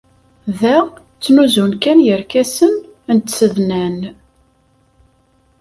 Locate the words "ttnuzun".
0.91-1.71